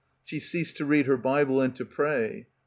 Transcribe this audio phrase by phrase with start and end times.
[0.23, 2.47] She ceased to read her Bible and to pray.